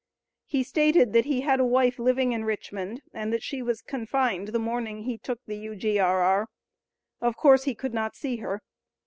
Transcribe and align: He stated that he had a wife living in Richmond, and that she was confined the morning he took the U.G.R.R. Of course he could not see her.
He 0.47 0.63
stated 0.63 1.13
that 1.13 1.25
he 1.25 1.41
had 1.41 1.59
a 1.59 1.63
wife 1.63 1.99
living 1.99 2.31
in 2.31 2.43
Richmond, 2.43 3.03
and 3.13 3.31
that 3.31 3.43
she 3.43 3.61
was 3.61 3.83
confined 3.83 4.47
the 4.47 4.57
morning 4.57 5.03
he 5.03 5.19
took 5.19 5.45
the 5.45 5.57
U.G.R.R. 5.57 6.47
Of 7.21 7.35
course 7.37 7.65
he 7.65 7.75
could 7.75 7.93
not 7.93 8.15
see 8.15 8.37
her. 8.37 8.63